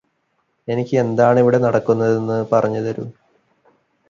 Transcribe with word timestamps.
എനിക്ക് 0.67 0.97
എന്താണിവിടെ 0.97 1.57
നടക്കുന്നതെന്ന് 1.57 2.45
പറഞ്ഞുതരു 2.51 3.05